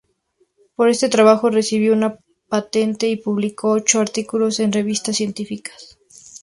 [0.75, 2.17] Por este trabajó recibió una
[2.49, 5.99] patente y publicó ocho artículos en revistas científicas.